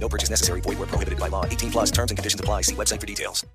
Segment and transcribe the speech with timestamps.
[0.00, 0.60] No purchase necessary.
[0.62, 1.44] Void where prohibited by law.
[1.44, 2.62] 18 plus terms and conditions apply.
[2.62, 3.46] See website for details.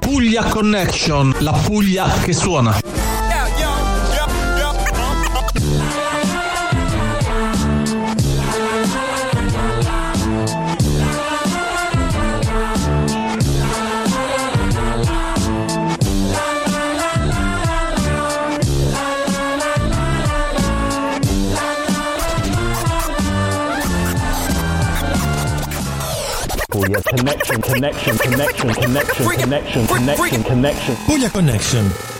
[0.00, 2.97] Puglia Connection, la Puglia che suona.
[26.88, 30.96] Puglia connection, connection, connection, connection, connection, connection, connection.
[31.06, 32.17] Puglia Connection.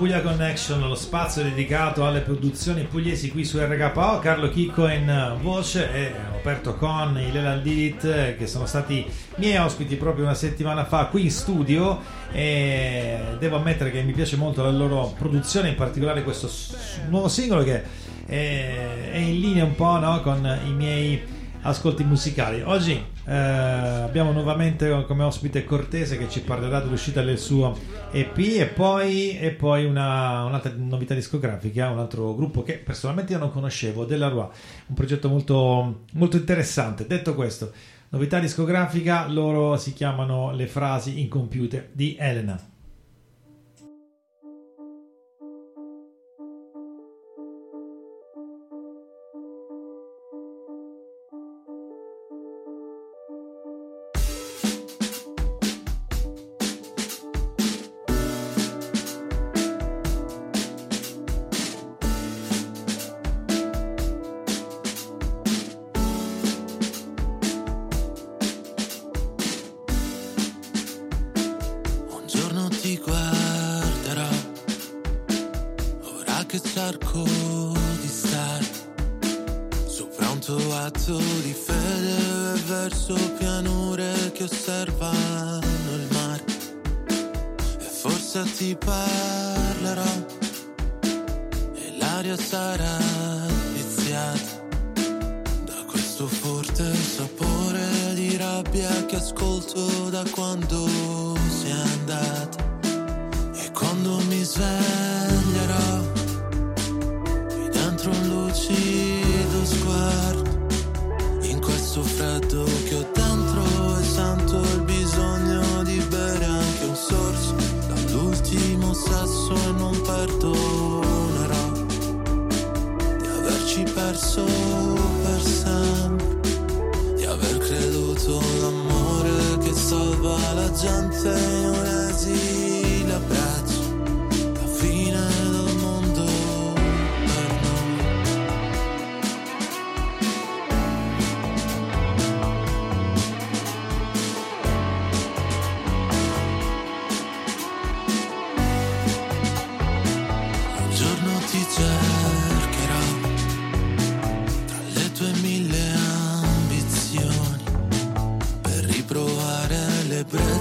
[0.00, 4.18] Puglia Connection, lo spazio dedicato alle produzioni pugliesi qui su RKO.
[4.20, 9.04] Carlo Chicco in voce e aperto con i Leland Didit eh, che sono stati
[9.36, 12.00] miei ospiti proprio una settimana fa qui in studio
[12.32, 16.48] e devo ammettere che mi piace molto la loro produzione, in particolare questo
[17.10, 17.82] nuovo singolo che
[18.24, 21.22] è in linea un po' no, con i miei
[21.60, 22.62] ascolti musicali.
[22.62, 27.78] Oggi eh, abbiamo nuovamente come ospite Cortese che ci parlerà dell'uscita del suo
[28.10, 33.38] EP e poi, e poi una, un'altra novità discografica, un altro gruppo che personalmente io
[33.38, 34.48] non conoscevo, Della Roi,
[34.88, 37.06] un progetto molto, molto interessante.
[37.06, 37.72] Detto questo,
[38.08, 42.69] novità discografica, loro si chiamano Le frasi incompiute di Elena.
[77.10, 77.24] Barco
[78.00, 78.64] di stare
[79.86, 85.60] sopra un tuo atto di fede verso pianure che osservano
[85.92, 86.44] il mare.
[87.78, 89.19] E forse ti parlerò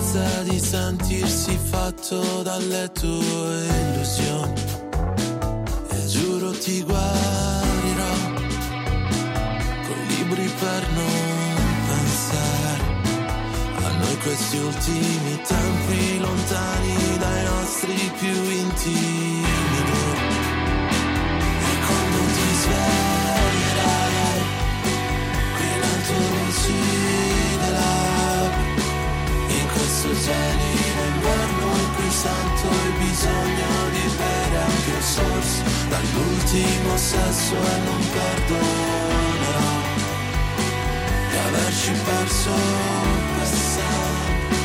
[0.09, 4.53] l'ebbrezza di sentirsi fatto dalle tue illusioni.
[5.89, 8.13] E giuro ti guarirò
[9.85, 11.55] coi libri per non
[11.87, 12.83] pensare
[13.83, 19.43] a noi questi ultimi tempi lontani dai nostri più intimi.
[21.61, 24.07] E quando ti sveglierai
[25.55, 27.48] qui lucide labbra
[30.13, 37.77] gelido inverno in cui sento il bisogno di bere anche un sorso dall'ultimo sesso e
[37.85, 39.67] non perdonerò
[41.29, 42.51] di averci perso
[43.35, 44.57] per sempre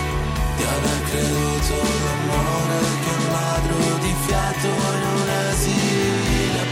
[0.56, 6.64] di aver creduto all'amore che un ladro di fiato in un esile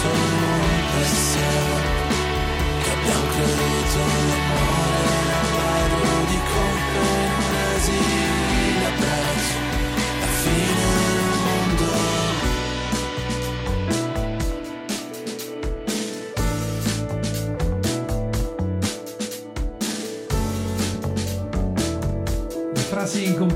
[0.00, 0.08] perso
[0.92, 1.88] per sempre
[2.82, 4.99] che abbiamo creduto all'amore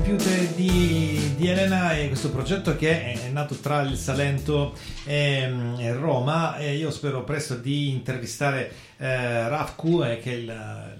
[0.05, 5.93] incompiute di, di Elena e questo progetto che è nato tra il Salento e, e
[5.93, 10.95] Roma e io spero presto di intervistare eh, Rafku eh, che è il-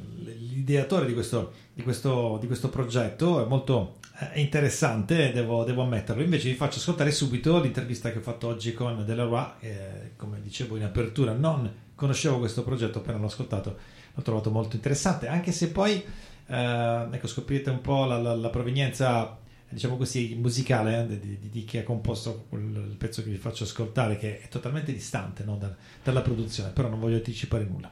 [0.56, 3.44] l'ideatore di questo, di, questo, di questo progetto.
[3.44, 4.00] È molto
[4.34, 6.24] eh, interessante devo, devo ammetterlo.
[6.24, 10.78] Invece vi faccio ascoltare subito l'intervista che ho fatto oggi con Delaroy eh, come dicevo
[10.78, 13.78] in apertura non conoscevo questo progetto appena l'ho ascoltato
[14.16, 16.04] l'ho trovato molto interessante anche se poi
[16.48, 19.38] eh, ecco, scoprite un po' la, la- la provenienza,
[19.70, 23.38] diciamo così, musicale eh, di, di- di chi ha composto quel, il pezzo che vi
[23.38, 25.74] faccio ascoltare, che è totalmente distante no, da-
[26.04, 27.92] dalla produzione, però non voglio anticipare nulla.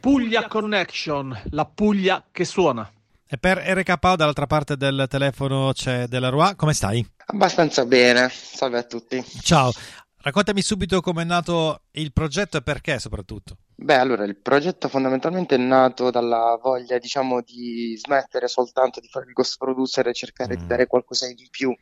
[0.00, 2.88] Puglia Connection, la Puglia che suona.
[3.28, 7.04] E per RKO dall'altra parte del telefono c'è Delaroy, come stai?
[7.26, 9.20] Abbastanza bene, salve a tutti.
[9.42, 9.72] Ciao,
[10.18, 13.56] raccontami subito come è nato il progetto e perché soprattutto.
[13.78, 19.26] Beh, allora, il progetto fondamentalmente è nato dalla voglia, diciamo, di smettere soltanto di fare
[19.26, 21.74] il ghost producer e cercare di dare qualcosa di più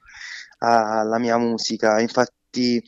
[0.59, 2.01] alla mia musica.
[2.01, 2.83] Infatti,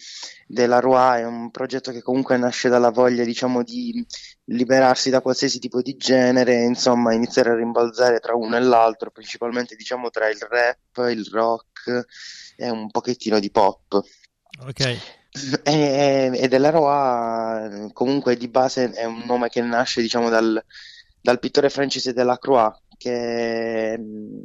[0.48, 4.04] Della Roi è un progetto che comunque nasce dalla voglia, diciamo, di
[4.46, 9.76] liberarsi da qualsiasi tipo di genere, insomma, iniziare a rimbalzare tra uno e l'altro, principalmente,
[9.76, 12.06] diciamo, tra il rap, il rock
[12.56, 14.00] e un pochettino di pop.
[14.66, 15.15] Ok.
[15.62, 20.62] E, e Della Roa comunque di base è un nome che nasce diciamo dal,
[21.20, 24.00] dal pittore francese Delacroix che,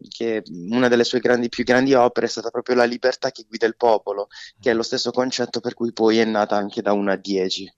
[0.10, 3.66] che una delle sue grandi, più grandi opere è stata proprio La libertà che guida
[3.66, 4.28] il popolo
[4.60, 7.74] che è lo stesso concetto per cui poi è nata anche da 1 a 10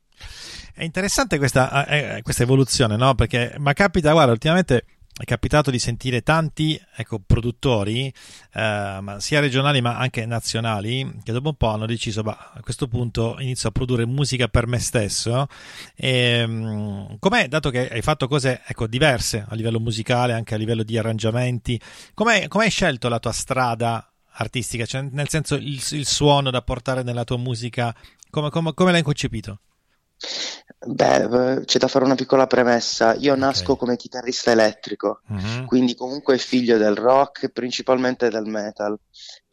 [0.73, 3.13] È interessante questa, eh, questa evoluzione, no?
[3.13, 8.11] Perché, ma capita, guarda, ultimamente è capitato di sentire tanti ecco, produttori,
[8.53, 12.87] eh, sia regionali ma anche nazionali, che dopo un po' hanno deciso, bah, a questo
[12.87, 15.47] punto inizio a produrre musica per me stesso.
[15.95, 20.57] E, mh, com'è, dato che hai fatto cose ecco, diverse a livello musicale, anche a
[20.57, 21.79] livello di arrangiamenti,
[22.13, 24.85] com'è hai scelto la tua strada artistica?
[24.85, 27.95] Cioè, nel senso, il, il suono da portare nella tua musica,
[28.31, 29.59] come, come, come l'hai concepito?
[30.85, 33.13] Beh, c'è da fare una piccola premessa.
[33.15, 35.65] Io nasco come chitarrista elettrico, Mhm.
[35.65, 38.97] quindi comunque figlio del rock, principalmente del metal.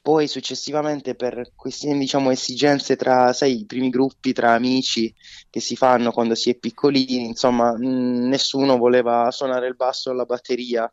[0.03, 5.15] Poi successivamente per questioni, diciamo, esigenze tra, sai, i primi gruppi tra amici
[5.51, 10.15] che si fanno quando si è piccolini, insomma, mh, nessuno voleva suonare il basso o
[10.15, 10.91] la batteria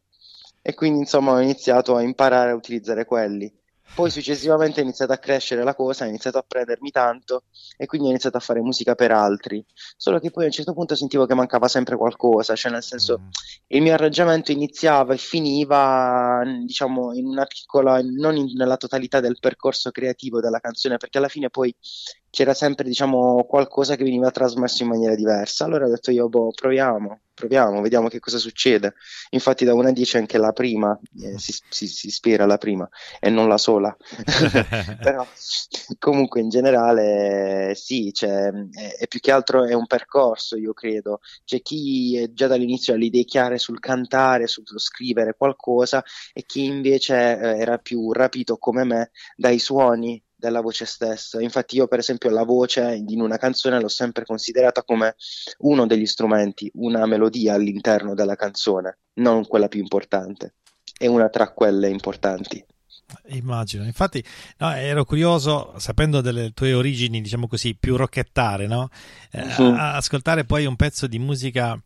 [0.62, 3.52] e quindi, insomma, ho iniziato a imparare a utilizzare quelli.
[3.94, 8.08] Poi successivamente è iniziata a crescere la cosa, ha iniziato a prendermi tanto e quindi
[8.08, 9.66] ho iniziato a fare musica per altri.
[9.96, 13.22] Solo che poi a un certo punto sentivo che mancava sempre qualcosa, cioè nel senso
[13.68, 19.38] il mio arrangiamento iniziava e finiva, diciamo, in una piccola, non in- nella totalità del
[19.40, 21.76] percorso creativo della canzone, perché alla fine poi
[22.30, 25.66] c'era sempre, diciamo, qualcosa che veniva trasmesso in maniera diversa.
[25.66, 28.96] Allora ho detto io, boh, proviamo, proviamo, vediamo che cosa succede.
[29.30, 32.88] Infatti da 1 a 10 anche la prima, eh, si, si, si ispira alla prima
[33.20, 33.96] e non la sola.
[35.02, 35.26] Però
[36.00, 41.20] comunque in generale sì, cioè, è, è più che altro è un percorso, io credo.
[41.46, 46.04] C'è chi già dall'inizio ha le idee chiare sul cantare, sullo scrivere qualcosa
[46.34, 51.42] e chi invece eh, era più rapito come me dai suoni della voce stessa.
[51.42, 55.16] Infatti io per esempio la voce in una canzone l'ho sempre considerata come
[55.60, 60.54] uno degli strumenti, una melodia all'interno della canzone, non quella più importante.
[60.98, 62.64] È una tra quelle importanti.
[63.28, 64.24] Immagino, infatti
[64.58, 68.90] no, ero curioso, sapendo delle tue origini, diciamo così, più rocchettare, no?
[69.32, 71.82] Eh, a- ascoltare poi un pezzo di musica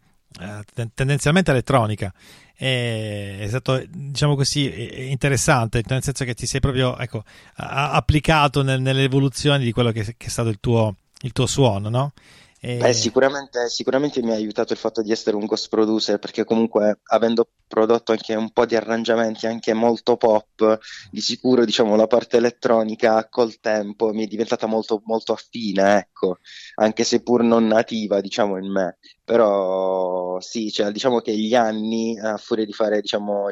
[0.93, 2.13] tendenzialmente elettronica.
[2.55, 7.23] È stato, diciamo così, eh, interessante, nel senso che ti sei proprio ecco,
[7.55, 12.13] applicato nel- nell'evoluzione di quello che, che è stato il tuo, il tuo suono, no?
[12.59, 16.43] E- Beh, sicuramente, sicuramente mi ha aiutato il fatto di essere un ghost producer perché
[16.43, 20.79] comunque avendo prodotto anche un po' di arrangiamenti anche molto pop,
[21.11, 26.39] di sicuro diciamo la parte elettronica col tempo mi è diventata molto, molto affine, ecco,
[26.75, 28.97] anche se pur non nativa diciamo in me.
[29.31, 33.47] Però sì, cioè, diciamo che gli anni, a furia di fare diciamo,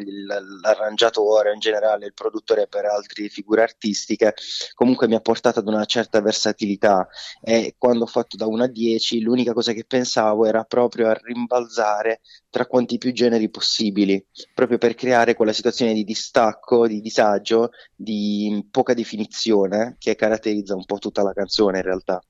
[0.61, 4.33] l'arrangiatore in generale, il produttore per altre figure artistiche,
[4.73, 7.07] comunque mi ha portato ad una certa versatilità
[7.41, 11.13] e quando ho fatto da 1 a 10 l'unica cosa che pensavo era proprio a
[11.13, 12.19] rimbalzare
[12.49, 14.21] tra quanti più generi possibili,
[14.53, 20.83] proprio per creare quella situazione di distacco, di disagio, di poca definizione che caratterizza un
[20.83, 22.21] po' tutta la canzone in realtà.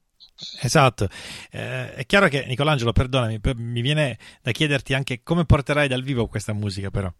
[0.61, 1.07] Esatto,
[1.51, 6.03] Eh, è chiaro che Nicolangelo, perdonami, per- mi viene da chiederti anche come porterai dal
[6.03, 7.11] vivo questa musica, però.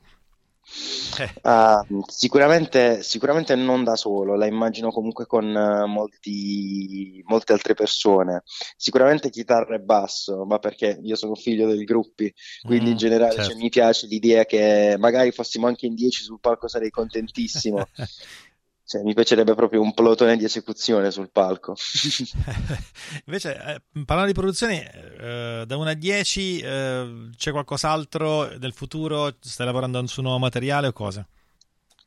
[1.17, 7.73] Eh, Ah, sicuramente, sicuramente non da solo, la immagino comunque con eh, molti, molte altre
[7.75, 8.43] persone.
[8.75, 12.31] Sicuramente chitarra e basso, ma perché io sono figlio del gruppi,
[12.65, 13.41] quindi Mm, in generale certo.
[13.41, 17.89] cioè, mi piace l'idea che magari fossimo anche in 10 sul palco sarei contentissimo.
[18.89, 21.75] Cioè, mi piacerebbe proprio un plotone di esecuzione sul palco.
[23.25, 29.35] Invece, eh, parlando di produzioni, eh, da 1 a 10 eh, c'è qualcos'altro nel futuro?
[29.41, 31.23] Stai lavorando su nuovo materiale o cosa?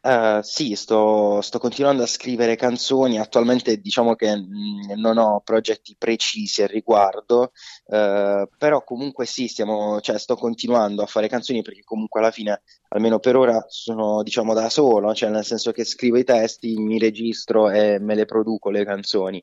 [0.04, 3.18] Eh, sì, sto, sto continuando a scrivere canzoni.
[3.20, 7.52] Attualmente diciamo che mh, non ho progetti precisi al riguardo,
[7.86, 12.62] eh, però comunque sì, stiamo, cioè, sto continuando a fare canzoni perché comunque alla fine,
[12.88, 16.98] almeno per ora, sono diciamo da solo, cioè nel senso che scrivo i testi, mi
[16.98, 19.42] registro e me le produco le canzoni.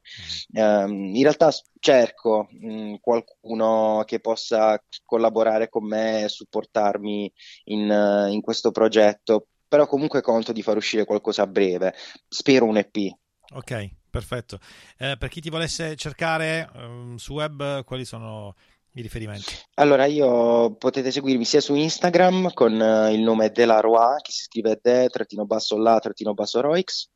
[0.53, 7.31] Ehm, in realtà cerco mh, qualcuno che possa collaborare con me e supportarmi
[7.65, 11.93] in, in questo progetto, però comunque conto di far uscire qualcosa a breve.
[12.27, 12.95] Spero un EP.
[13.53, 14.59] Ok, perfetto.
[14.97, 18.55] Eh, per chi ti volesse cercare ehm, su web, quali sono
[18.93, 19.53] i riferimenti?
[19.75, 24.79] Allora, io potete seguirmi sia su Instagram con eh, il nome Delaroy, che si scrive
[24.81, 27.09] de-la-roix,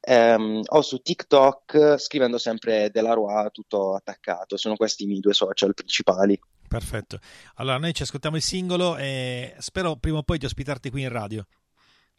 [0.00, 4.56] ehm, o su TikTok scrivendo sempre Delaroy tutto attaccato.
[4.56, 6.38] Sono questi i miei due social principali.
[6.68, 7.18] Perfetto.
[7.56, 11.08] Allora, noi ci ascoltiamo il singolo e spero prima o poi di ospitarti qui in
[11.08, 11.44] radio.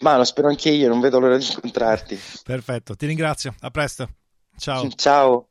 [0.02, 2.18] Ma lo spero anche io, non vedo l'ora di incontrarti.
[2.44, 3.54] Perfetto, ti ringrazio.
[3.60, 4.08] A presto.
[4.58, 4.90] Ciao.
[4.96, 5.48] Ciao.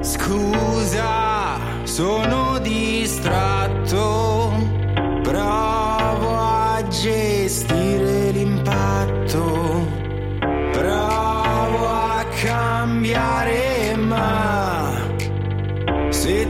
[0.00, 2.41] Scusa, sono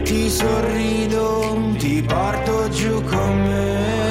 [0.02, 4.01] ti sorrido, ti porto giù con me.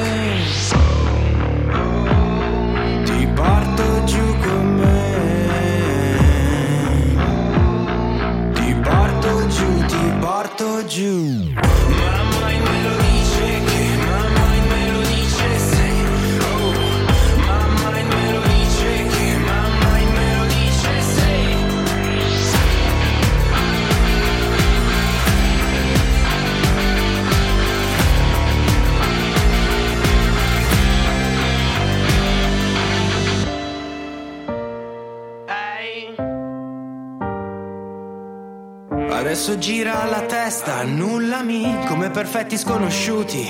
[39.42, 43.44] adesso gira la testa, annullami come perfetti sconosciuti.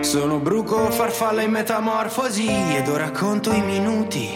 [0.00, 4.26] Sono bruco, farfalla in metamorfosi ed ora conto i minuti.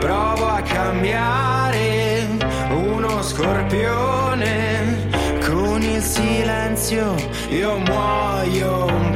[0.00, 2.38] Provo a cambiare
[2.70, 5.10] uno scorpione,
[5.46, 7.14] con il silenzio
[7.50, 9.07] io muoio.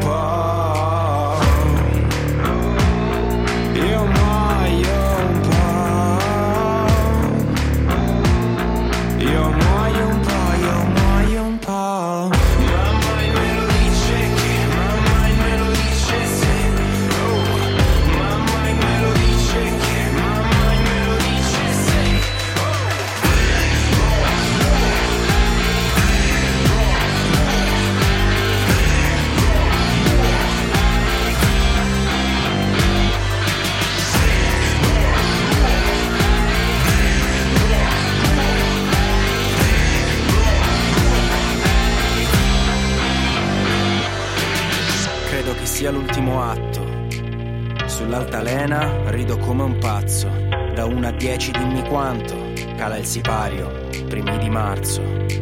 [46.22, 47.88] l'ultimo atto.
[47.88, 50.28] Sull'altalena rido come un pazzo.
[50.74, 52.34] Da 1 a 10 dimmi quanto.
[52.76, 55.41] Cala il sipario, primi di marzo.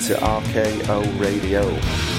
[0.00, 2.17] to RKO Radio.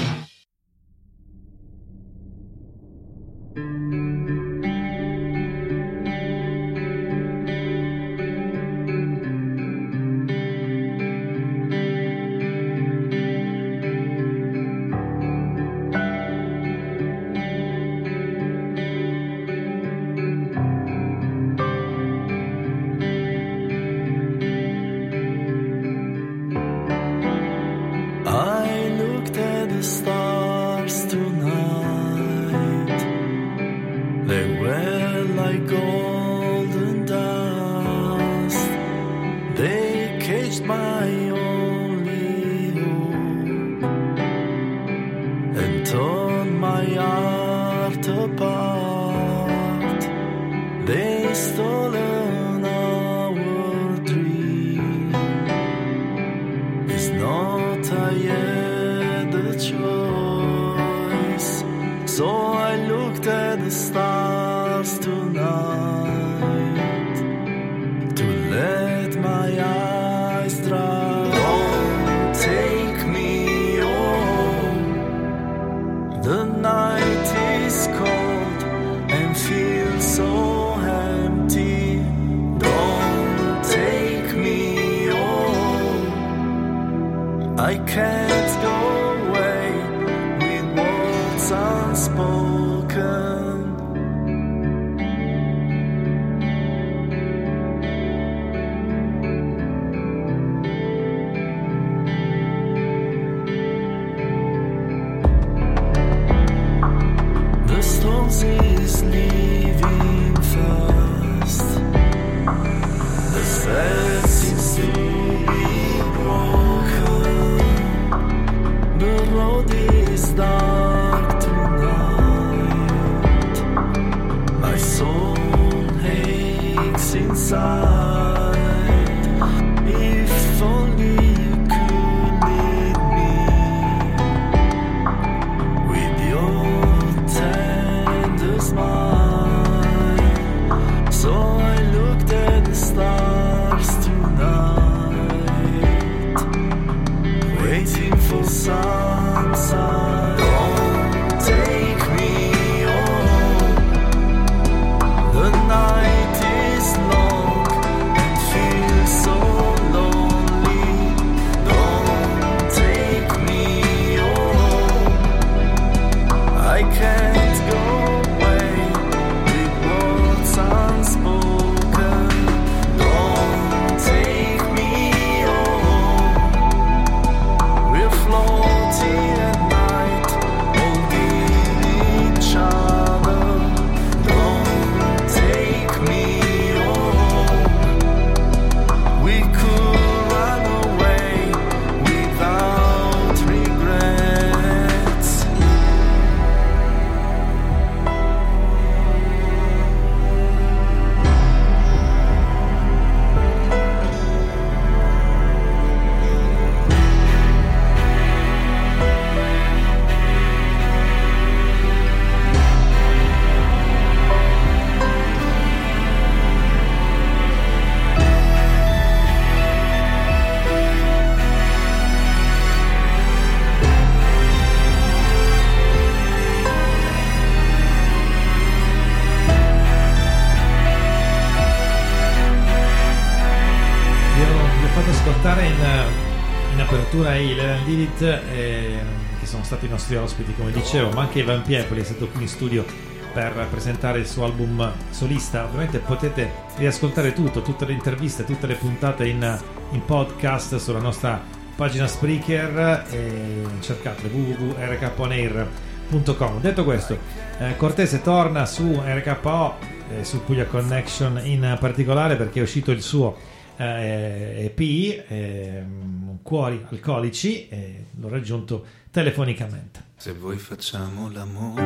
[240.10, 242.84] Nostri ospiti, come dicevo, ma anche Ivan Piepoli è stato qui in studio
[243.32, 245.64] per presentare il suo album solista.
[245.64, 249.58] Ovviamente potete riascoltare tutto, tutte le interviste, tutte le puntate in,
[249.92, 251.40] in podcast sulla nostra
[251.76, 256.60] pagina Spreaker e cercate www.rkonair.com.
[256.60, 257.16] Detto questo,
[257.58, 259.74] eh, Cortese torna su RKO
[260.18, 263.36] e su Puglia Connection in particolare perché è uscito il suo
[263.76, 270.04] eh, EP ehm, Cuori Alcolici e l'ho raggiunto telefonicamente.
[270.16, 271.82] Se vuoi facciamo l'amore,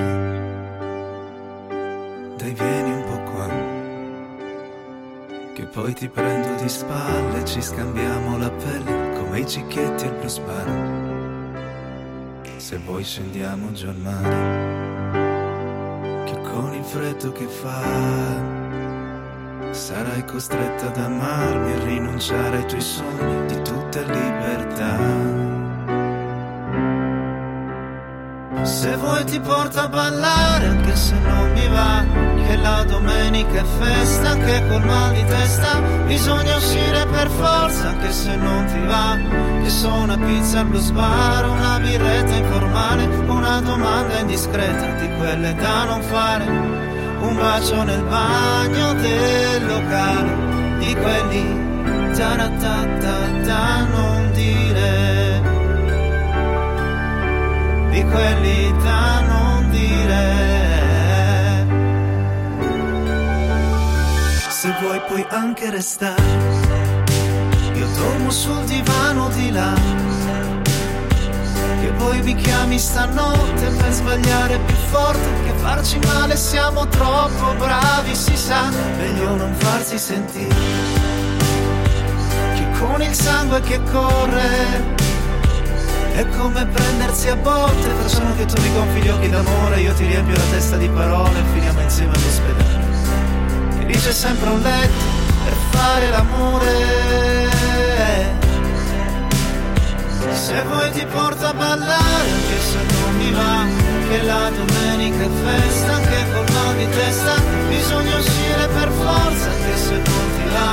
[2.37, 3.49] dai vieni un po' qua,
[5.55, 10.15] che poi ti prendo di spalle e ci scambiamo la pelle come i cicchetti al
[10.17, 11.03] plus bar.
[12.57, 15.13] Se vuoi scendiamo giù al mare,
[16.25, 18.63] che con il freddo che fa
[19.71, 25.44] sarai costretta ad amarmi e rinunciare ai tuoi sogni di tutta libertà.
[28.65, 32.03] Se vuoi ti porto a ballare anche se non mi va
[32.47, 38.11] Che la domenica è festa anche col mal di testa Bisogna uscire per forza anche
[38.11, 39.19] se non ti va
[39.63, 45.55] Che sono una pizza al blues bar Una birretta informale Una domanda indiscreta di quelle
[45.55, 46.45] da non fare.
[46.47, 51.63] Un bacio nel bagno del locale Di quelli
[52.17, 54.74] ta non dire
[57.95, 60.23] di quelli da non dire.
[64.49, 66.23] Se vuoi puoi anche restare,
[67.75, 69.75] io dormo sul divano di là.
[71.81, 78.15] Che poi mi chiami stanotte per sbagliare più forte, che farci male siamo troppo bravi,
[78.17, 80.55] si sa, meglio non farsi sentire.
[82.55, 85.04] Che con il sangue che corre
[86.15, 90.07] è come prendersi a botte, facciamo che tu mi gonfi gli occhi d'amore, io ti
[90.07, 93.79] riempio la testa di parole e finiamo insieme all'ospedale.
[93.79, 95.05] Che dice sempre un letto
[95.45, 97.53] per fare l'amore.
[100.31, 103.67] Se vuoi ti porto a ballare, anche se non mi va,
[104.09, 107.35] che la domenica è festa, anche col di testa,
[107.69, 110.73] bisogna uscire per forza, anche se non ti va.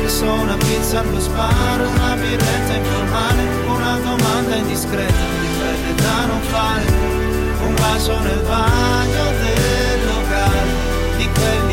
[0.00, 6.26] Che sono una pizza allo sparo, una birretta informale, una domanda indiscreta di quelle da
[6.26, 6.84] non fare.
[7.66, 10.70] Un bacio nel bagno del locale,
[11.16, 11.69] di quelli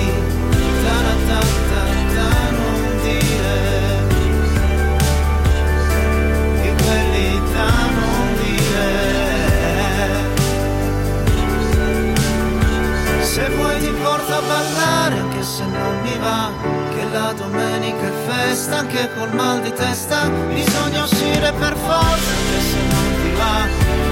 [13.37, 16.49] Se vuoi ti porto a ballare anche se non mi va
[16.89, 22.59] Che la domenica è festa anche col mal di testa Bisogna uscire per forza anche
[22.65, 23.57] se non ti va.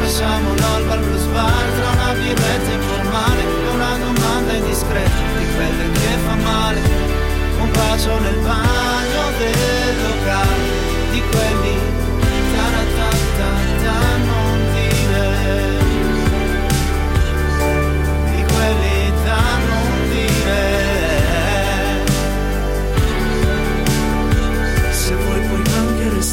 [0.04, 5.92] Facciamo l'alba al blues bar tra una birretta informale E una domanda indiscreta di quelle
[5.92, 6.82] che fa male.
[7.62, 10.66] Un bacio nel bagno del locale
[11.10, 11.76] Di quelli
[12.54, 14.45] ta non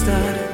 [0.03, 0.51] restare.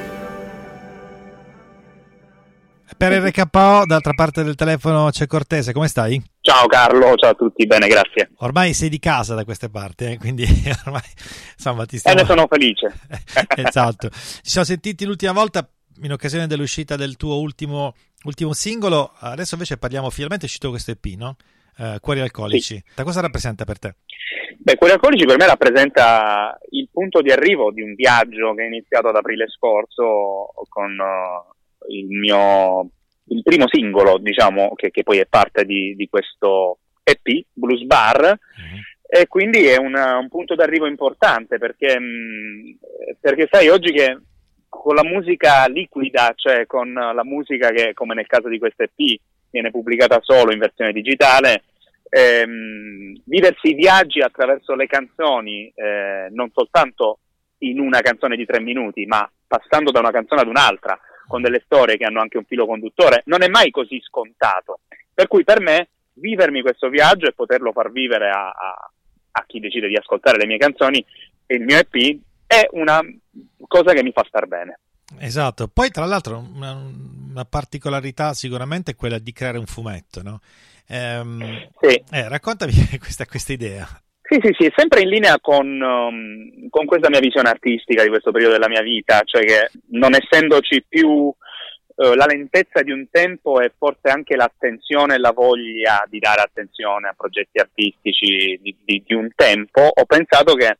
[2.96, 6.20] Per RKO, d'altra parte del telefono c'è Cortese, come stai?
[6.40, 8.30] Ciao Carlo, ciao a tutti, bene, grazie.
[8.38, 10.44] Ormai sei di casa da queste parti, eh, quindi
[10.84, 11.02] ormai
[11.56, 12.20] insomma ti E stiamo...
[12.20, 12.92] ne sono felice.
[13.54, 14.08] esatto.
[14.10, 15.68] Ci siamo sentiti l'ultima volta
[16.02, 20.90] in occasione dell'uscita del tuo ultimo ultimo singolo, adesso invece parliamo finalmente è uscito questo
[20.90, 21.36] EP, no?
[21.78, 22.82] Eh, Cuori alcolici.
[22.94, 23.94] Da cosa rappresenta per te?
[24.58, 28.66] Beh, Cuori alcolici per me rappresenta il punto di arrivo di un viaggio che è
[28.66, 32.90] iniziato ad aprile scorso con eh, il mio
[33.30, 38.38] il primo singolo, diciamo, che, che poi è parte di, di questo EP, Blues Bar,
[39.06, 42.78] e quindi è una- un punto d'arrivo importante perché, mh,
[43.20, 44.18] perché sai, oggi che
[44.66, 49.20] con la musica liquida, cioè con la musica che, come nel caso di questo EP,
[49.50, 51.64] viene pubblicata solo in versione digitale,
[52.08, 57.18] ehm, viversi i viaggi attraverso le canzoni, eh, non soltanto
[57.58, 61.62] in una canzone di tre minuti, ma passando da una canzone ad un'altra, con delle
[61.64, 64.80] storie che hanno anche un filo conduttore, non è mai così scontato.
[65.12, 68.90] Per cui per me vivermi questo viaggio e poterlo far vivere a, a-
[69.30, 71.04] a chi decide di ascoltare le mie canzoni
[71.46, 73.00] e il mio EP è una
[73.66, 74.80] cosa che mi fa star bene.
[75.20, 76.72] Esatto, poi tra l'altro una,
[77.30, 80.40] una particolarità sicuramente è quella di creare un fumetto, no?
[80.88, 82.02] Ehm, Sì.
[82.10, 83.86] eh, raccontami questa, questa idea.
[84.22, 88.10] Sì, sì, sì, è sempre in linea con, um, con questa mia visione artistica di
[88.10, 91.32] questo periodo della mia vita, cioè che non essendoci più
[91.96, 96.42] eh, la lentezza di un tempo e forse anche l'attenzione e la voglia di dare
[96.42, 100.76] attenzione a progetti artistici di, di- di un tempo, ho pensato che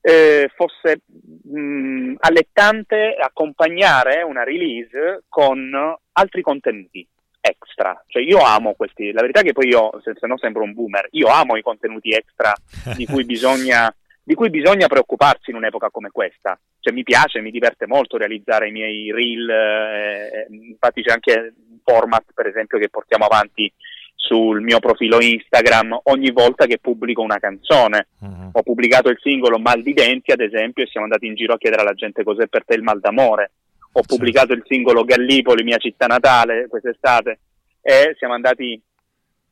[0.00, 1.02] eh, fosse
[1.44, 5.70] mh, allettante accompagnare una release con
[6.12, 7.06] altri contenuti
[7.42, 8.02] extra.
[8.06, 10.72] Cioè io amo questi, la verità è che poi io, se, se no sembro un
[10.72, 12.54] boomer, io amo i contenuti extra
[12.96, 13.92] di cui bisogna
[14.24, 16.58] di cui bisogna preoccuparsi in un'epoca come questa.
[16.78, 21.78] Cioè, mi piace, mi diverte molto realizzare i miei reel, eh, infatti c'è anche un
[21.84, 23.72] format, per esempio, che portiamo avanti
[24.14, 28.06] sul mio profilo Instagram ogni volta che pubblico una canzone.
[28.52, 31.58] Ho pubblicato il singolo Mal di denti, ad esempio, e siamo andati in giro a
[31.58, 33.50] chiedere alla gente cos'è per te il mal d'amore.
[33.92, 37.40] Ho pubblicato il singolo Gallipoli, mia città natale, quest'estate,
[37.82, 38.80] e siamo andati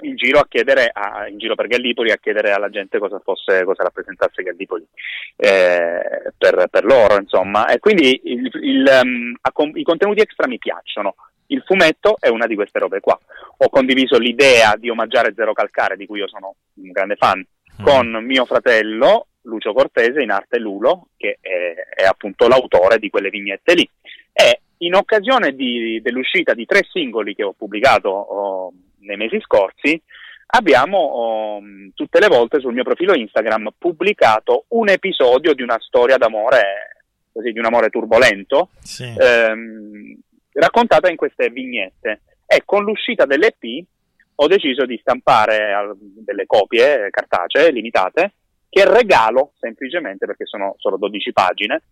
[0.03, 3.64] in giro a chiedere a- in giro per Gallipoli a chiedere alla gente cosa fosse
[3.64, 4.87] cosa rappresentasse Gallipoli
[5.37, 7.66] eh, per, per loro insomma.
[7.66, 11.14] E quindi il- il, um, accom- i contenuti extra mi piacciono.
[11.48, 13.18] Il fumetto è una di queste robe qua.
[13.59, 17.44] Ho condiviso l'idea di omaggiare Zero Calcare di cui io sono un grande fan
[17.83, 23.31] con mio fratello Lucio Cortese in arte Lulo che è, è appunto l'autore di quelle
[23.31, 23.88] vignette lì
[24.33, 30.00] e in occasione di- dell'uscita di tre singoli che ho pubblicato oh, nei mesi scorsi,
[30.46, 31.61] abbiamo oh,
[31.94, 37.53] tutte le volte sul mio profilo Instagram pubblicato un episodio di una storia d'amore, così
[37.53, 38.70] di un amore turbolento,
[39.18, 40.18] ehm,
[40.53, 42.22] raccontata in queste vignette.
[42.46, 43.85] E con l'uscita dell'EP
[44.37, 48.33] ho deciso di stampare delle copie cartacee limitate
[48.70, 51.83] che regalo semplicemente perché sono solo 12 pagine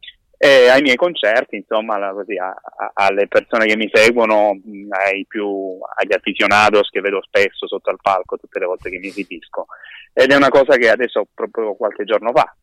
[0.40, 4.86] eh, ai miei concerti, insomma, la- così, a- a- alle persone che mi seguono, mh,
[4.90, 9.08] ai più, agli aficionados che vedo spesso sotto al palco tutte le volte che mi
[9.08, 9.66] esibisco.
[10.12, 12.54] Ed è una cosa che adesso, proprio qualche giorno fa,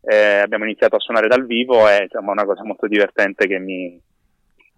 [0.00, 3.58] eh, abbiamo iniziato a suonare dal vivo e insomma, è una cosa molto divertente che
[3.58, 4.00] mi,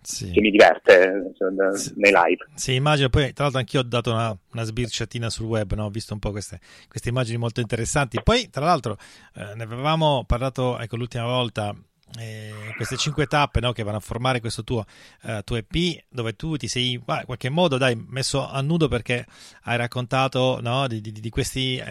[0.03, 2.47] che mi diverte eh, nei live.
[2.55, 3.09] Sì, immagino.
[3.09, 5.85] Poi, tra l'altro, anch'io ho dato una, una sbirciatina sul web, no?
[5.85, 8.21] ho visto un po' queste, queste immagini molto interessanti.
[8.23, 8.97] Poi, tra l'altro,
[9.35, 11.75] eh, ne avevamo parlato ecco, l'ultima volta.
[12.19, 14.85] Eh, queste cinque tappe no, che vanno a formare questo tuo,
[15.23, 19.27] eh, tuo EP dove tu ti sei in qualche modo dai, messo a nudo perché
[19.65, 21.83] hai raccontato no, di, di- di questi eh,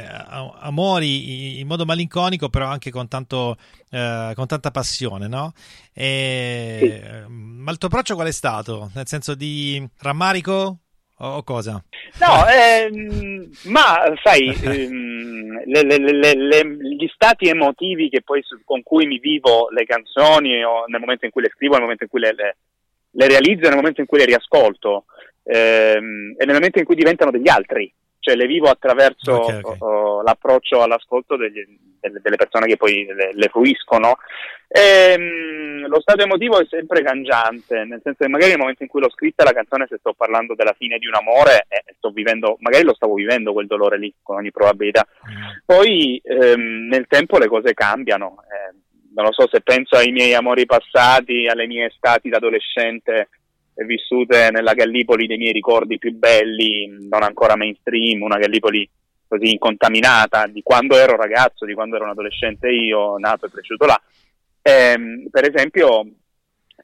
[0.60, 3.58] amori in modo malinconico però anche con, tanto,
[3.90, 5.54] eh, con tanta passione no?
[5.94, 8.92] E, ma il tuo approccio qual è stato?
[8.94, 10.80] nel senso di rammarico
[11.20, 11.84] o, cosa?
[12.20, 19.20] No, ehm, ma sai, ehm, le- le- le- gli stati emotivi poi con cui mi
[19.20, 22.34] vivo le canzoni o nel momento in cui le scrivo, nel momento in cui le,
[23.28, 25.06] realizzo, nel momento in cui le riascolto
[25.44, 29.82] ehm, e nel momento in cui diventano degli altri, cioè le vivo attraverso Ok, ok.
[29.82, 31.66] oh, l'approccio all'ascolto degli-
[32.00, 34.18] delle, delle persone che poi le, le fruiscono.
[34.68, 39.02] Ehm, lo stato emotivo è sempre cangiante, nel senso che magari nel momento in cui
[39.02, 42.58] l'ho scritta la canzone, se sto parlando della fine di un amore, eh, sto vivendo,
[42.60, 45.08] magari lo stavo vivendo quel dolore lì, con ogni probabilità.
[45.66, 48.44] Poi ehm, nel tempo le cose cambiano.
[48.44, 48.76] eh,
[49.12, 53.30] non lo so se penso ai miei amori passati, alle mie estati da adolescente
[53.76, 58.88] vissute nella Gallipoli dei miei ricordi più belli, non ancora mainstream, una Gallipoli
[59.28, 63.86] così incontaminata di quando ero ragazzo, di quando ero un adolescente io, nato e cresciuto
[63.86, 64.02] là.
[64.62, 66.02] Ehm, per esempio,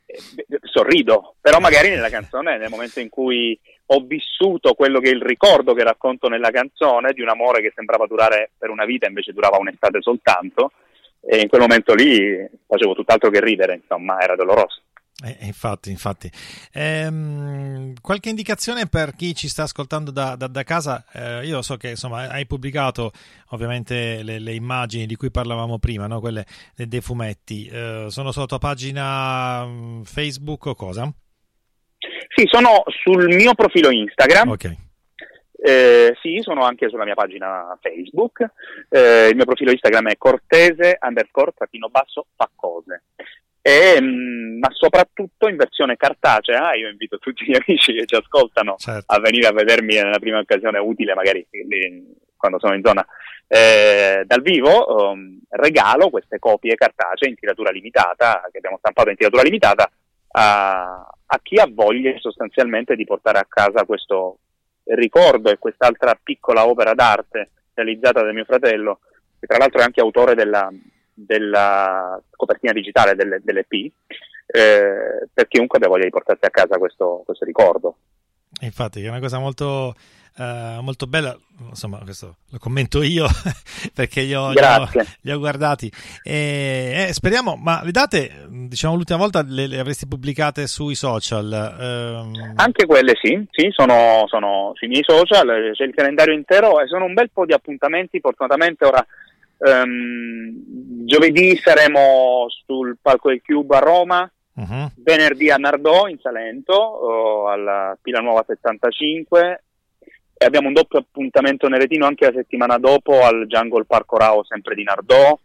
[0.05, 5.13] eh, sorrido, però magari nella canzone, nel momento in cui ho vissuto quello che è
[5.13, 9.07] il ricordo che racconto nella canzone di un amore che sembrava durare per una vita,
[9.07, 10.71] invece durava un'estate soltanto,
[11.21, 14.81] e in quel momento lì facevo tutt'altro che ridere, insomma, era doloroso.
[15.23, 16.29] Eh, infatti, infatti.
[16.73, 21.05] Ehm, qualche indicazione per chi ci sta ascoltando da, da- da casa?
[21.13, 23.11] Eh, io so che insomma hai pubblicato
[23.51, 26.19] ovviamente le, le immagini di cui parlavamo prima, no?
[26.19, 27.65] quelle dei, dei fumetti.
[27.67, 31.09] Eh, sono sulla tua pagina mm, Facebook o cosa?
[32.35, 34.49] Sì, sono sul mio profilo Instagram.
[34.49, 34.75] Ok.
[35.57, 38.45] Eh, sì, sono anche sulla mia pagina Facebook.
[38.89, 43.03] Eh, il mio profilo Instagram è cortese underscore trattino basso fa cose.
[43.67, 48.75] E, mm, ma soprattutto in versione cartacea, io invito tutti gli amici che ci ascoltano
[49.07, 51.47] a venire a vedermi nella prima occasione utile, magari
[52.37, 53.03] quando sono in zona.
[53.47, 59.15] Eh, dal vivo, um, regalo queste copie cartacee in tiratura limitata, che abbiamo stampato in
[59.15, 59.89] tiratura limitata,
[60.33, 64.37] a, a chi ha voglia sostanzialmente di portare a casa questo
[64.83, 68.99] ricordo e quest'altra piccola opera d'arte realizzata da mio fratello,
[69.39, 70.71] che tra l'altro è anche autore della,
[71.15, 73.71] della copertina digitale delle, dell'EP,
[74.47, 77.97] eh, per chiunque abbia voglia di portarsi a casa questo, questo ricordo.
[78.61, 79.95] Infatti, è una cosa molto,
[80.37, 81.37] eh, molto bella.
[81.69, 83.27] Insomma, questo lo commento io
[83.93, 85.05] perché li ho, Grazie.
[85.21, 85.91] li ho guardati.
[86.23, 91.51] E, eh, speriamo, ma le date, diciamo, l'ultima volta le, le avresti pubblicate sui social.
[91.51, 96.87] ehm, Anche quelle sì, sì sono, sono sui miei social, c'è il calendario intero e
[96.87, 98.19] sono un bel po' di appuntamenti.
[98.19, 99.05] Fortunatamente ora
[99.65, 104.91] ehm, giovedì saremo sul palco del Cube a Roma, mhm.
[104.97, 109.63] venerdì a Nardò in Salento, alla Pila Nuova 75
[110.37, 114.75] e abbiamo un doppio appuntamento neretino anche la settimana dopo al Jungle Parco Rao sempre
[114.75, 115.39] di Nardò.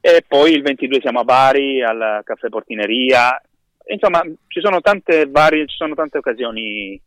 [0.00, 3.40] E poi il 22 siamo a Bari al Caffè Portineria.
[3.88, 7.00] Insomma ci sono tante varie ci sono tante occasioni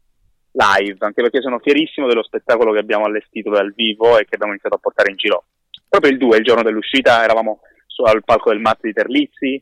[0.51, 4.51] live anche perché sono fierissimo dello spettacolo che abbiamo allestito dal vivo e che abbiamo
[4.51, 5.45] iniziato a portare in giro
[5.89, 7.61] proprio il 2 il giorno dell'uscita eravamo
[8.05, 9.61] al palco del Mazzi di Terlizzi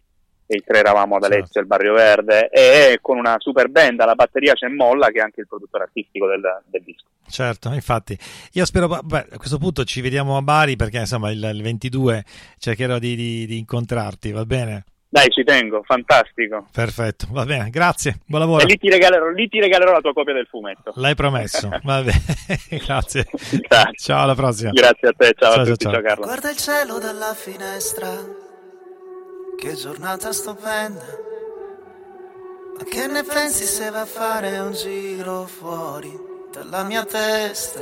[0.49, 3.99] e i tre eravamo ad Alezio e il Barrio Verde e con una super band
[3.99, 8.17] alla batteria c'è Molla che è anche il produttore artistico del, del disco Certo, infatti.
[8.53, 12.23] Io spero, beh, a questo punto ci vediamo a Bari perché insomma il, il 22
[12.57, 14.85] cercherò di, di- di incontrarti, va bene?
[15.09, 18.63] Dai ci tengo fantastico Perfetto, va bene, grazie, buon lavoro.
[18.63, 22.01] e lì ti, regalerò, lì ti regalerò la tua copia del fumetto L'hai promesso, va
[22.01, 22.21] bene,
[22.85, 23.25] grazie.
[23.95, 24.71] Ciao, alla prossima.
[24.71, 26.01] Grazie a te, ciao, Ciao, a tutti, ciao, ciao.
[26.01, 26.25] Carlo.
[26.25, 28.09] Guarda il cielo dalla finestra,
[29.57, 31.05] che giornata stupenda.
[32.77, 36.11] Ma che ne pensi se va a fare un giro fuori
[36.51, 37.79] dalla mia testa?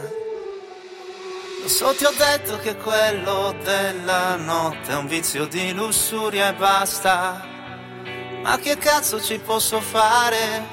[1.65, 6.54] Lo so, ti ho detto che quello della notte è un vizio di lussuria e
[6.54, 7.43] basta.
[8.43, 10.63] Ma che cazzo ci posso fare?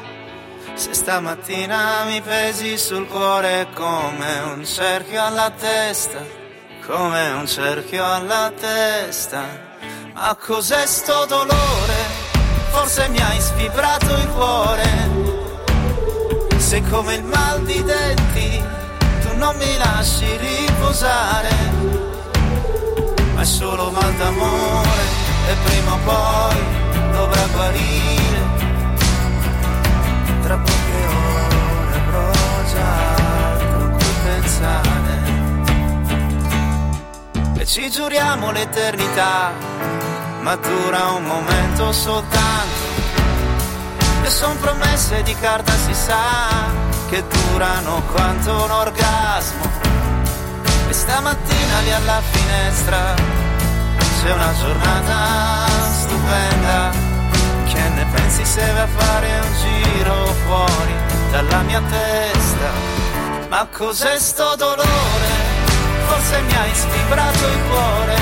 [0.74, 6.22] Se stamattina mi pesi sul cuore come un cerchio alla testa,
[6.84, 9.44] come un cerchio alla testa.
[10.12, 12.00] Ma cos'è sto dolore?
[12.70, 15.08] Forse mi hai sfibrato il cuore.
[16.58, 18.71] Se come il mal di denti
[19.42, 21.50] non mi lasci riposare,
[23.34, 25.04] ma è solo mal d'amore
[25.48, 26.62] e prima o poi
[27.10, 28.40] dovrà guarire.
[30.42, 32.30] Tra poche ore avrò
[32.72, 32.94] già
[33.96, 35.16] cui pensare.
[37.58, 39.50] E ci giuriamo l'eternità,
[40.42, 42.90] ma dura un momento soltanto.
[44.22, 49.64] E son promesse di carta si sa che durano quanto un orgasmo.
[50.88, 53.14] E stamattina lì alla finestra
[54.18, 56.90] c'è una giornata stupenda.
[57.66, 60.94] Che ne pensi se vai a fare un giro fuori
[61.30, 62.70] dalla mia testa?
[63.50, 65.32] Ma cos'è sto dolore?
[66.06, 68.16] Forse mi hai sfibrato il cuore.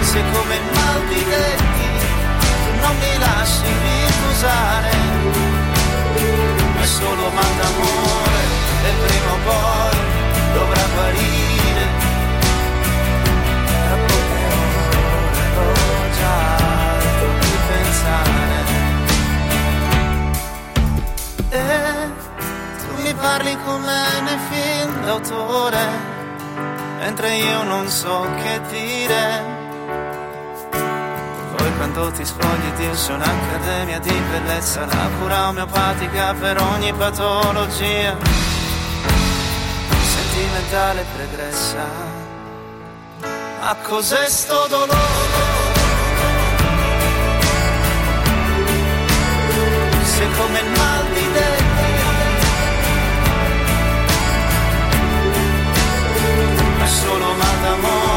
[0.00, 5.49] Se come il mal di denti non mi lasci riposare.
[7.00, 8.42] Solo mal d'amore
[8.84, 9.98] e prima o poi
[10.52, 11.84] dovrà guarire.
[13.84, 16.36] Tra poche ore avrò già
[16.92, 18.58] altro cui pensare.
[21.48, 21.64] E
[22.78, 25.84] tu mi parli come nei film d'autore,
[26.98, 29.59] mentre io non so che dire.
[31.60, 38.16] Poi quando ti scogli ti esce un'accademia di bellezza, la cura omeopatica per ogni patologia.
[40.00, 41.84] Sentimentale pregressa.
[43.60, 44.98] Ma cos'è sto dolore?
[50.02, 51.28] Se come il mal di
[56.78, 58.09] è solo mal d'amore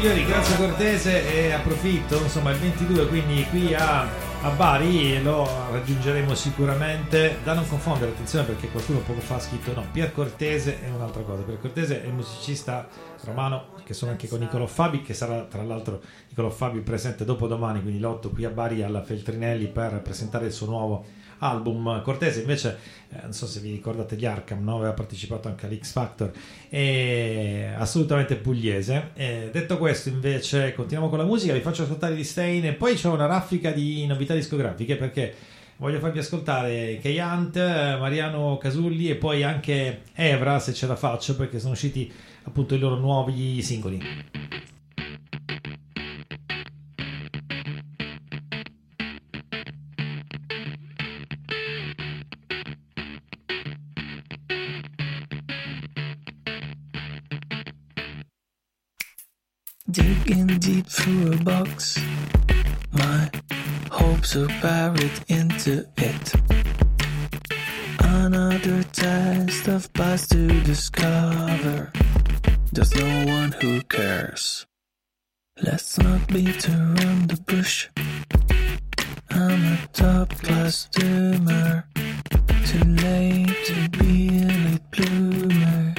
[0.00, 4.00] Io ringrazio Cortese e approfitto, insomma il 22 quindi qui a,
[4.40, 9.74] a Bari lo raggiungeremo sicuramente, da non confondere, attenzione perché qualcuno poco fa ha scritto
[9.74, 12.88] no, Pier Cortese è un'altra cosa, Pier Cortese è il musicista
[13.24, 17.46] romano che sono anche con Nicolò Fabi, che sarà tra l'altro Nicolò Fabi presente dopo
[17.46, 21.04] domani, quindi l'8 qui a Bari alla Feltrinelli per presentare il suo nuovo
[21.40, 22.02] album.
[22.02, 22.78] Cortese invece,
[23.10, 24.76] eh, non so se vi ricordate gli Arkham, no?
[24.76, 26.32] aveva partecipato anche all'X Factor,
[26.68, 29.10] è assolutamente pugliese.
[29.14, 32.94] Eh, detto questo, invece, continuiamo con la musica, vi faccio ascoltare di Stain e poi
[32.94, 35.34] c'è una raffica di novità discografiche perché
[35.76, 41.36] voglio farvi ascoltare Kay Hunt, Mariano Casulli e poi anche Evra, se ce la faccio,
[41.36, 42.10] perché sono usciti
[42.44, 44.00] appunto i loro nuovi singoli.
[60.72, 61.98] Deep through a box,
[62.92, 63.28] my
[63.90, 66.26] hopes are buried into it.
[67.98, 71.90] Another test of past to discover.
[72.72, 74.64] There's no one who cares.
[75.60, 77.88] Let's not beat around the bush.
[79.30, 81.82] I'm a top class doomer.
[82.70, 85.94] Too late to be a late bloomer.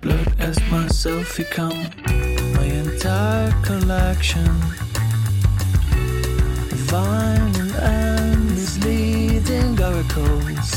[0.00, 1.78] Blood as myself become
[2.08, 2.51] my
[2.92, 4.52] entire collection.
[6.90, 10.70] Violent and misleading oracles.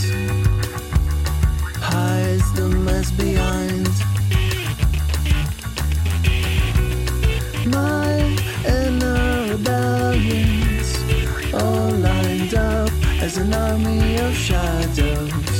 [1.89, 3.89] Hides the mess behind.
[7.67, 8.11] My
[8.77, 10.89] inner rebellions
[11.53, 12.91] all lined up
[13.21, 15.54] as an army of shadows.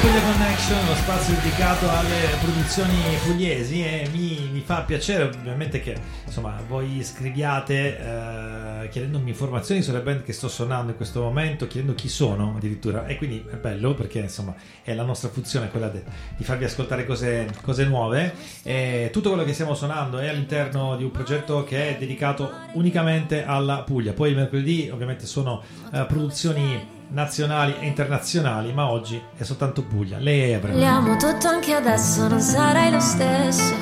[0.00, 2.94] Puglia Connection, lo spazio dedicato alle produzioni
[3.24, 10.00] pugliesi e mi, mi fa piacere ovviamente che insomma voi scriviate eh, chiedendomi informazioni sulle
[10.00, 13.94] band che sto suonando in questo momento, chiedendo chi sono addirittura e quindi è bello
[13.94, 16.04] perché insomma è la nostra funzione quella de-
[16.36, 21.04] di farvi ascoltare cose, cose nuove e tutto quello che stiamo suonando è all'interno di
[21.04, 25.62] un progetto che è dedicato unicamente alla Puglia, poi il mercoledì ovviamente sono
[25.92, 30.18] eh, produzioni nazionali e internazionali, ma oggi è soltanto Puglia.
[30.18, 30.72] Lei è Evra.
[30.72, 33.74] Vogliamo tutto anche adesso, non sarai lo stesso.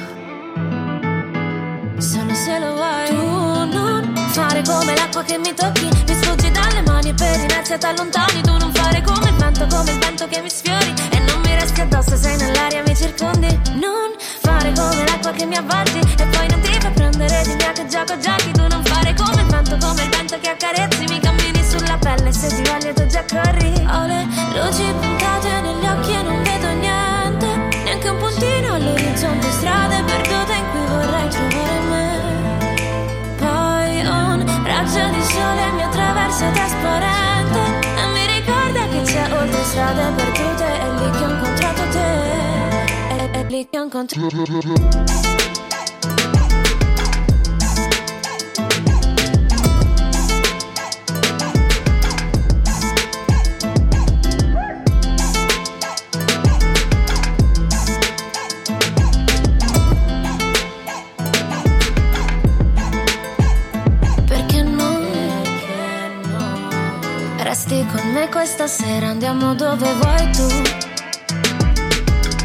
[1.98, 2.74] Solo se lo
[4.36, 8.42] fare come l'acqua che mi tocchi, mi sfuggi dalle mani e per inerzia ti allontani.
[8.42, 11.54] Tu non fare come il vento, come il vento che mi sfiori e non mi
[11.54, 13.48] resti addosso, sei nell'aria, mi circondi.
[13.80, 14.12] Non
[14.42, 17.86] fare come l'acqua che mi avvolgi e poi non ti fa prendere di mia che
[17.86, 18.50] gioco giochi.
[18.52, 22.30] Tu non fare come il vento, come il vento che accarezzi, mi cammini sulla pelle
[22.30, 23.72] se ti voglio tu già corri.
[23.88, 24.20] Ho le
[24.52, 27.46] luci puntate negli occhi e non vedo niente,
[27.84, 30.25] neanche un puntino all'orizzonte, strade perdute
[34.96, 37.60] un raggio di sole mi attraversa trasparente
[37.96, 43.14] e mi ricorda che c'è oltre strade perdute, è lì che ho incontrato te.
[43.16, 45.65] È, è lì che ho incontrato
[68.46, 70.46] e questa sera andiamo dove vuoi tu.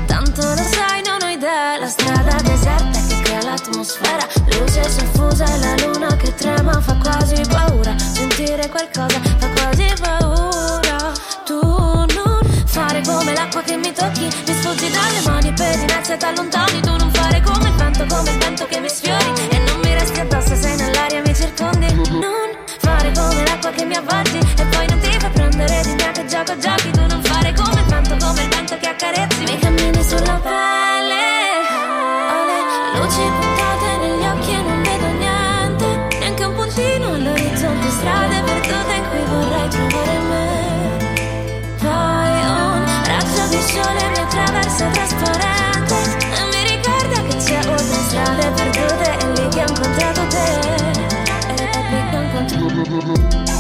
[0.08, 4.26] Tanto lo sai, non ho idea, la strada deserta che crea l'atmosfera,
[4.58, 11.12] luce soffusa e la luna che trema fa quasi paura, sentire qualcosa fa quasi paura.
[11.46, 16.26] Tu non fare come l'acqua che mi tocchi, mi sfuggi dalle mani per inerzia ti
[16.26, 19.80] allontani, tu non fare come il vento, come il vento che mi sfiori e non
[19.84, 21.94] mi resti addosso, sei nell'aria mi circondi.
[21.94, 22.50] Non
[22.80, 24.40] fare come l'acqua che mi avvolgi
[26.32, 30.40] gioco giochi, tu non fare come vento, come il vento che accarezzi, mi cammini sulla
[30.40, 31.28] pelle.
[32.32, 38.42] Ho le luci puntate negli occhi e non vedo niente, neanche un puntino all'orizzonte, strade
[38.44, 40.48] perdute in cui vorrei trovare me.
[41.82, 48.52] Poi un raggio di sole mi attraversa trasparente e mi ricorda che c'è oltre strade
[48.52, 50.48] perdute e lì che ho incontrato te.
[51.48, 53.51] E lì che ho incontrato e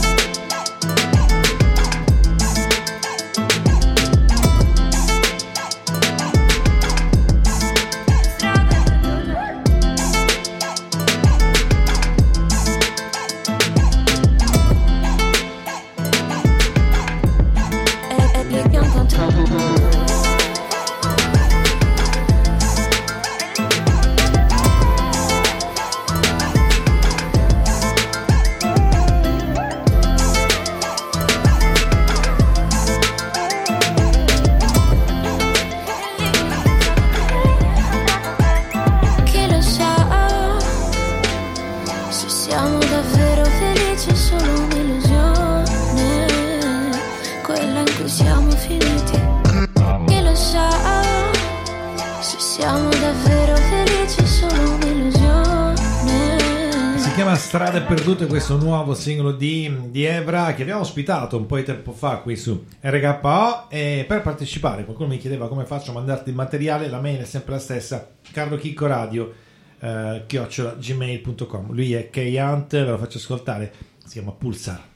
[57.52, 61.92] Strade Perdute, questo nuovo singolo di, di Evra che abbiamo ospitato un po' di tempo
[61.92, 66.36] fa qui su RKO e per partecipare qualcuno mi chiedeva come faccio a mandarti il
[66.38, 69.34] materiale, la mail è sempre la stessa, Carlo Chicco Radio
[69.80, 74.91] eh, chiocciola gmail.com lui è K-Hunt, ve lo faccio ascoltare, si chiama Pulsar.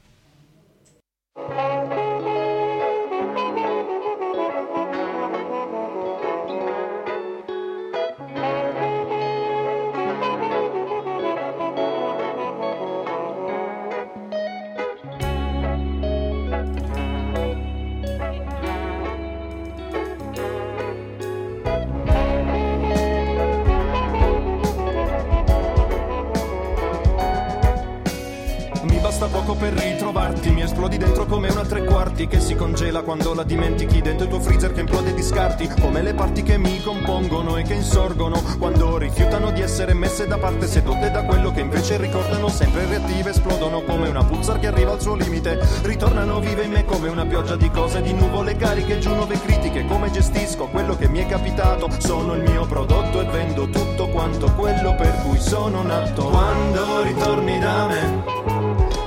[40.35, 44.67] Da parte, sedotte da quello che invece ricordano sempre reattive, esplodono come una pulsar che
[44.67, 48.55] arriva al suo limite, ritornano vive in me come una pioggia di cose, di nuvole
[48.55, 53.21] cariche, giù nuove critiche, come gestisco quello che mi è capitato, sono il mio prodotto
[53.21, 56.25] e vendo tutto quanto quello per cui sono nato.
[56.25, 58.23] Quando ritorni da me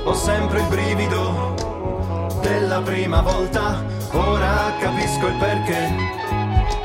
[0.03, 1.53] ho sempre il brivido
[2.41, 6.17] della prima volta, ora capisco il perché.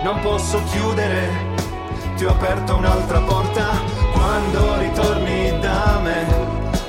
[0.02, 1.53] Non posso chiudere,
[2.16, 3.70] ti ho aperto un'altra porta.
[4.12, 6.26] Quando ritorni da me,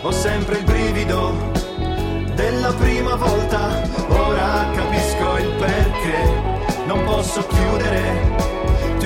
[0.02, 1.34] ho sempre il brivido
[2.34, 6.54] della prima volta, ora capisco il perché.
[6.86, 8.55] Non posso chiudere,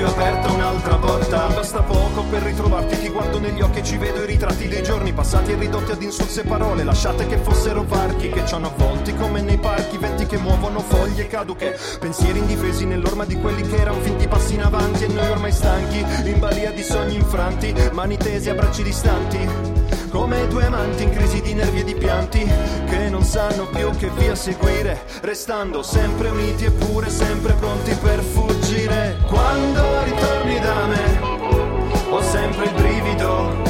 [0.00, 1.46] ti ho aperto un'altra porta.
[1.48, 5.12] Basta poco per ritrovarti, ti guardo negli occhi e ci vedo i ritratti dei giorni
[5.12, 9.42] passati e ridotti ad insulse parole, lasciate che fossero varchi che ci hanno avvolti come
[9.42, 14.26] nei parchi, venti che muovono foglie caduche, pensieri indifesi nell'orma di quelli che erano finti
[14.26, 18.54] passi in avanti e noi ormai stanchi, in balia di sogni infranti, mani tesi a
[18.54, 19.69] bracci distanti.
[20.10, 22.44] Come due amanti in crisi di nervi e di pianti
[22.88, 29.18] Che non sanno più che via seguire Restando sempre uniti eppure sempre pronti per fuggire.
[29.26, 33.62] Quando ritorni da me Ho sempre il brivido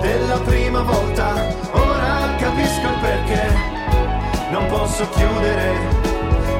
[0.00, 1.34] Della prima volta.
[1.72, 3.50] Ora capisco il perché
[4.50, 5.74] Non posso chiudere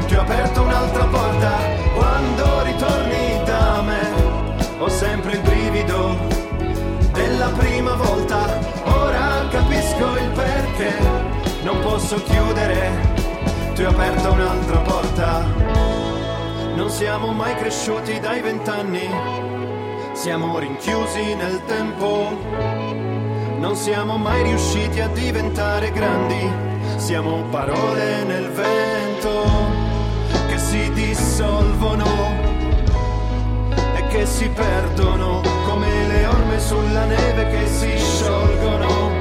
[0.06, 1.52] Ti ho aperto un'altra porta.
[1.94, 6.36] Quando ritorni da me Ho sempre il brivido
[7.12, 8.55] della prima volta.
[10.76, 10.94] Perché.
[11.62, 12.90] Non posso chiudere,
[13.74, 15.44] ti ho aperto un'altra porta.
[16.74, 19.08] Non siamo mai cresciuti dai vent'anni,
[20.12, 22.38] siamo rinchiusi nel tempo.
[23.58, 26.50] Non siamo mai riusciti a diventare grandi,
[26.96, 29.44] siamo parole nel vento
[30.48, 32.06] che si dissolvono
[33.96, 39.15] e che si perdono come le orme sulla neve che si sciolgono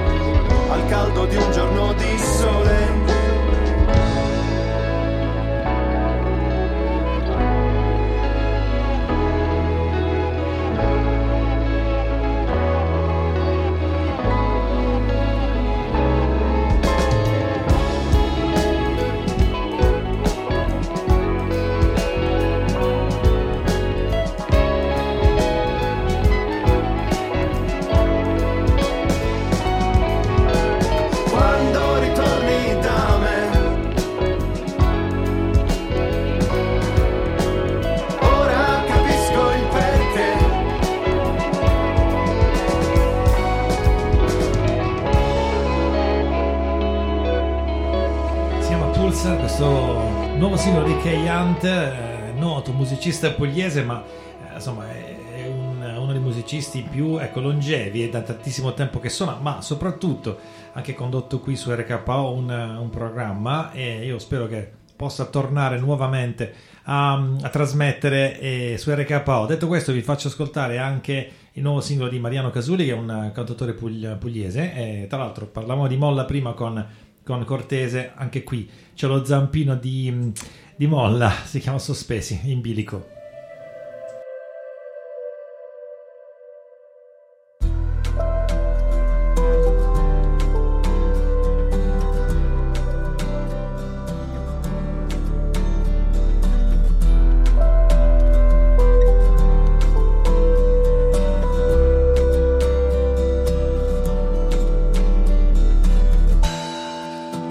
[53.05, 58.21] musicista pugliese, ma eh, insomma è, un- uno dei musicisti più ecco, longevi, è da
[58.21, 60.39] tantissimo tempo che suona, ma soprattutto
[60.73, 66.51] anche condotto qui su RKO un, un programma e io spero che possa tornare nuovamente
[66.85, 69.45] a, a trasmettere eh, su RKO.
[69.45, 73.31] Detto questo, vi faccio ascoltare anche il nuovo singolo di Mariano Casuli, che è un
[73.33, 74.73] cantautore pugl- pugliese.
[74.73, 76.83] E, tra l'altro, parlavamo di Molla prima con,
[77.23, 80.31] con Cortese, anche qui c'è lo zampino di,
[80.77, 83.13] di Molla, si chiama Sospesi, in bilico.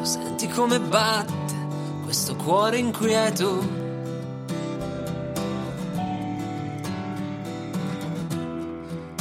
[0.03, 1.34] Senti come batte
[2.45, 3.66] cuore inquieto?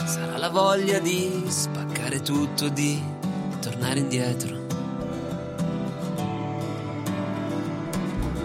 [0.04, 3.02] Sarà la voglia di spaccare tutto, di
[3.62, 4.58] tornare indietro.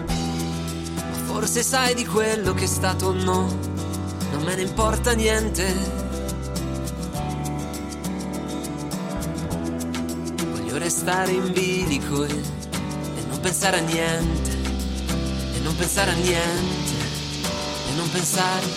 [0.07, 3.47] Ma forse sai di quello che è stato o no,
[4.31, 5.75] non me ne importa niente.
[10.51, 14.48] Voglio restare in bilico e, e non pensare a niente,
[15.79, 16.93] pensare a niente,
[17.87, 18.67] e non pensare.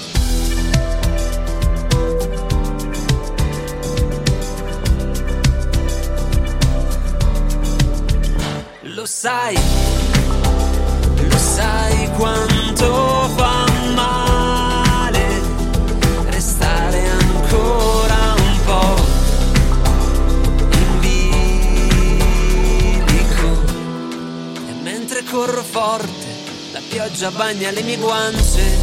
[8.82, 9.58] Lo sai,
[11.28, 15.42] lo sai quanto fa male
[16.30, 19.10] restare ancora un po'.
[25.14, 26.21] E corro forte,
[27.02, 28.81] pioggia bagna le mie guance.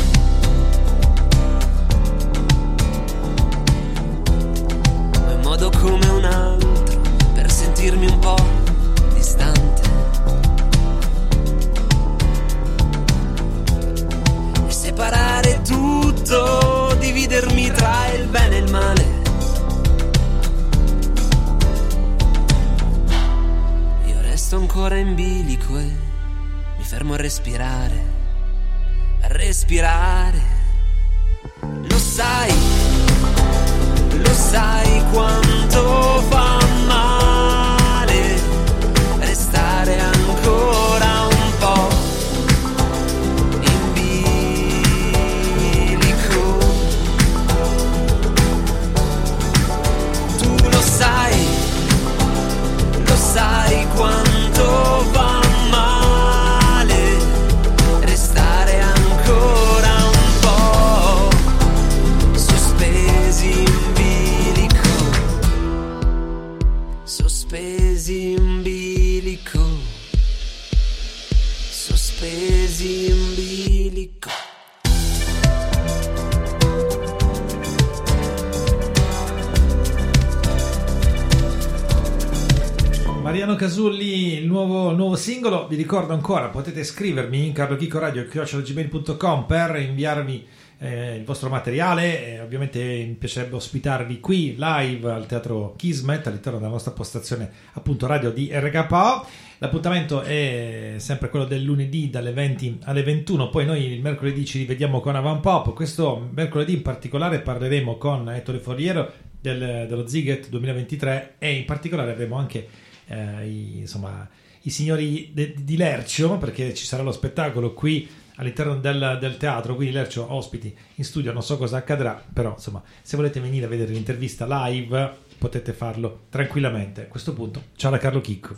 [85.89, 90.45] Ricordo ancora, potete scrivermi in carlochicoradio.com per inviarmi
[90.77, 96.59] eh, il vostro materiale, e ovviamente mi piacerebbe ospitarvi qui live al Teatro Kismet all'interno
[96.59, 99.25] della nostra postazione appunto radio di RKO.
[99.57, 104.59] L'appuntamento è sempre quello del lunedì dalle 20 alle 21, poi noi il mercoledì ci
[104.59, 105.73] rivediamo con Avampop.
[105.73, 109.11] Questo mercoledì in particolare parleremo con Ettore Foriero
[109.41, 112.67] del- dello Ziget 2023 e in particolare avremo anche
[113.07, 114.29] eh, i, insomma,
[114.63, 119.75] i signori de- di Lercio, perché ci sarà lo spettacolo qui all'interno del, del teatro,
[119.75, 123.69] quindi Lercio ospiti in studio, non so cosa accadrà, però insomma, se volete venire a
[123.69, 127.01] vedere l'intervista live potete farlo tranquillamente.
[127.03, 128.57] A questo punto, ciao da Carlo Chicco.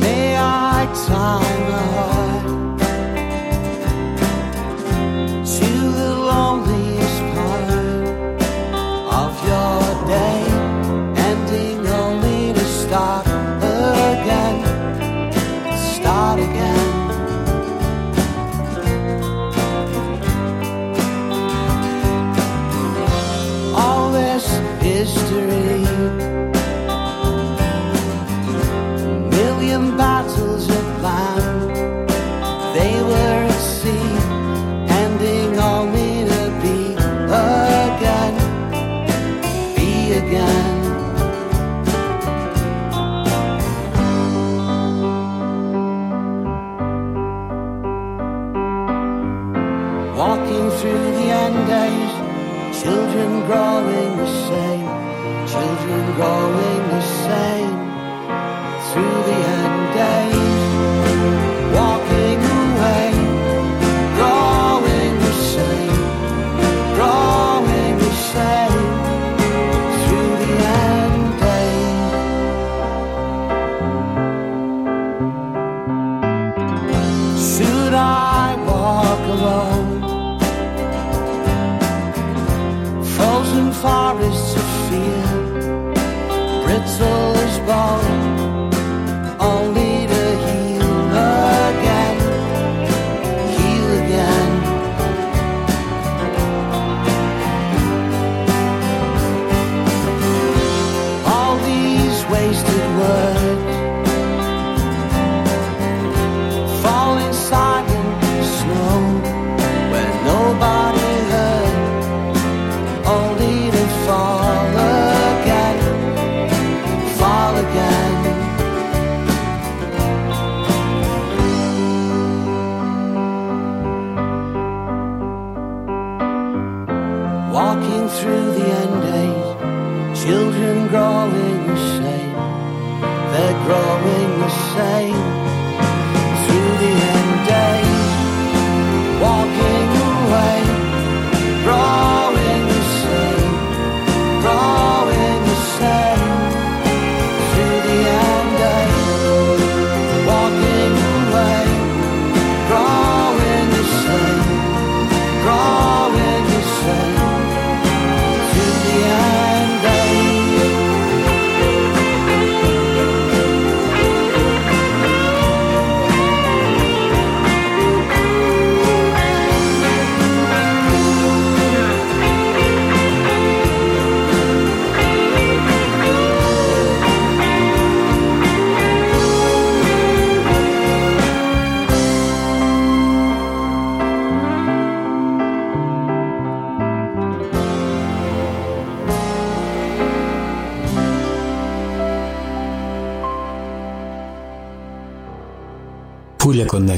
[0.00, 0.36] Tie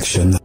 [0.02, 0.41] Connection,